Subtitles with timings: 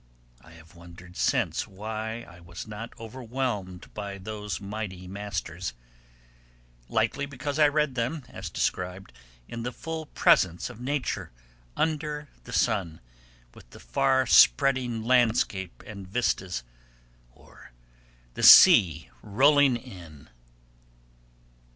[0.43, 5.73] (I have wonder'd since why I was not overwhelmed by those mighty masters.
[6.89, 9.13] Likely because I read them, as described,
[9.47, 11.31] in the full presence of Nature,
[11.77, 12.99] under the sun,
[13.53, 16.63] with the far spreading landscape and vistas,
[17.31, 17.71] or
[18.33, 20.31] the sea rolling in.)